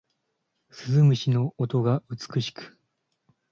[0.71, 2.75] 鈴虫の音が美しく